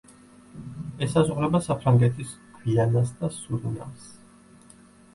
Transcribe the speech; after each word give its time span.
ესაზღვრება 1.07 1.61
საფრანგეთის 1.67 2.33
გვიანას 2.57 3.15
და 3.23 3.33
სურინამს. 3.39 4.13